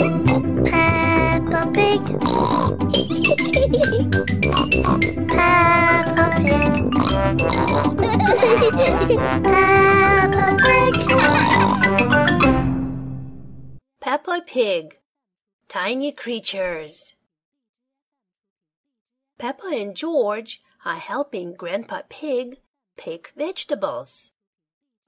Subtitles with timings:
[0.00, 2.00] Peppa Pig.
[5.28, 6.72] Peppa Pig.
[9.44, 10.94] Peppa Pig.
[14.00, 14.98] Peppa Pig.
[15.68, 17.14] Tiny creatures.
[19.38, 22.56] Peppa and George are helping Grandpa Pig
[22.96, 24.30] pick vegetables.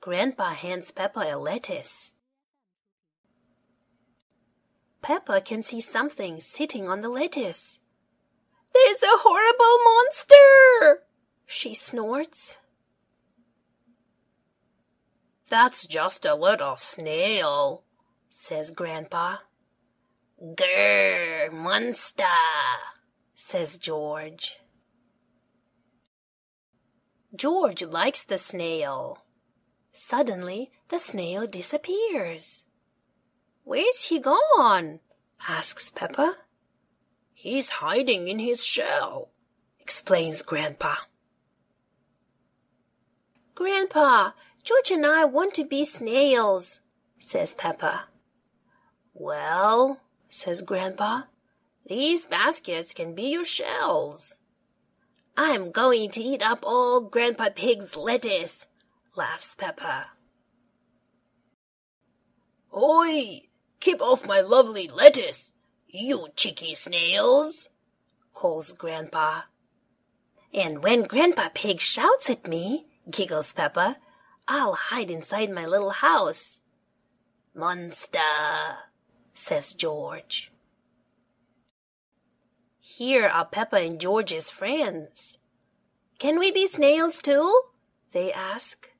[0.00, 2.12] Grandpa hands Peppa a lettuce.
[5.02, 7.78] Peppa can see something sitting on the lettuce.
[8.74, 11.04] There's a horrible monster!
[11.46, 12.58] She snorts.
[15.48, 17.84] That's just a little snail,
[18.28, 19.38] says Grandpa.
[20.42, 22.24] Grr, monster,
[23.34, 24.58] says George.
[27.34, 29.18] George likes the snail.
[29.92, 32.64] Suddenly, the snail disappears.
[33.68, 35.00] Where's he gone?
[35.46, 36.38] asks Peppa.
[37.34, 39.28] He's hiding in his shell,
[39.78, 40.94] explains Grandpa.
[43.54, 44.30] Grandpa,
[44.64, 46.80] George and I want to be snails,
[47.18, 48.04] says Peppa.
[49.12, 50.00] Well,
[50.30, 51.24] says Grandpa,
[51.86, 54.38] these baskets can be your shells.
[55.36, 58.66] I'm going to eat up all Grandpa Pig's lettuce,
[59.14, 60.06] laughs Peppa.
[62.74, 63.47] Oi!
[63.80, 65.52] Keep off my lovely lettuce,
[65.86, 67.70] you cheeky snails,
[68.34, 69.42] calls Grandpa.
[70.52, 73.98] And when Grandpa Pig shouts at me, giggles Peppa,
[74.48, 76.58] I'll hide inside my little house.
[77.54, 78.18] Monster,
[79.34, 80.50] says George.
[82.80, 85.38] Here are Peppa and George's friends.
[86.18, 87.62] Can we be snails too?
[88.12, 88.90] They ask.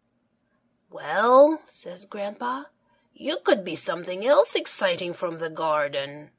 [0.91, 2.65] Well, says Grandpa,
[3.19, 6.31] you could be something else exciting from the garden.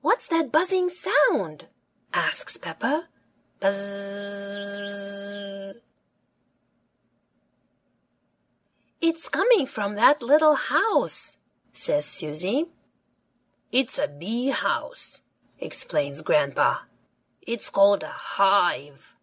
[0.00, 1.66] What's that buzzing sound?
[2.12, 3.04] asks Peppa.
[3.60, 4.82] Buzz.
[9.00, 11.36] It's coming from that little house,
[11.72, 12.66] says Suzy.
[13.70, 15.20] It's a bee house,
[15.60, 16.78] explains Grandpa.
[17.40, 19.14] It's called a hive.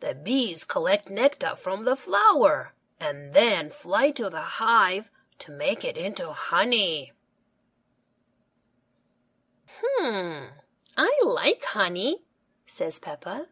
[0.00, 5.10] The bees collect nectar from the flower and then fly to the hive
[5.44, 7.12] to make it into honey.
[9.66, 10.44] Hmm,
[10.96, 12.22] I like honey,
[12.66, 13.46] says Peppa.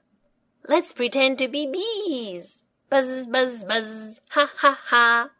[0.66, 2.62] Let's pretend to be bees.
[2.88, 5.30] Buzz, buzz, buzz, ha, ha, ha.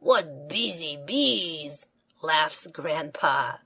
[0.00, 1.86] What busy bees,
[2.22, 3.58] laughs Grandpa.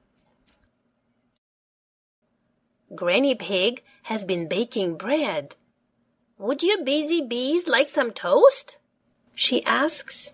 [2.94, 5.56] Granny Pig has been baking bread.
[6.36, 8.76] Would you busy bees like some toast?
[9.34, 10.32] She asks.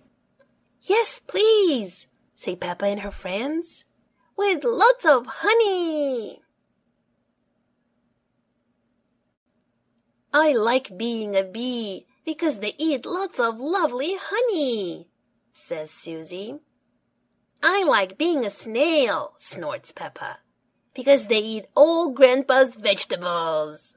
[0.89, 3.85] Yes, please, say Peppa and her friends.
[4.37, 6.41] With lots of honey.
[10.33, 15.09] I like being a bee because they eat lots of lovely honey,
[15.53, 16.57] says Suzy.
[17.63, 20.39] I like being a snail, snorts Peppa,
[20.95, 23.88] because they eat all Grandpa's vegetables.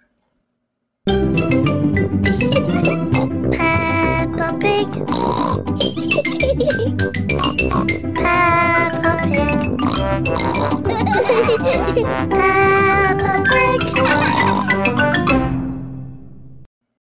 [10.29, 10.31] あ
[12.31, 12.60] あ。